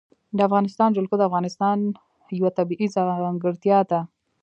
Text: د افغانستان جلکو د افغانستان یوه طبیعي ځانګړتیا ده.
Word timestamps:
د 0.37 0.39
افغانستان 0.47 0.89
جلکو 0.97 1.15
د 1.17 1.21
افغانستان 1.29 1.77
یوه 2.39 2.51
طبیعي 2.57 2.87
ځانګړتیا 2.95 3.79
ده. 3.89 3.99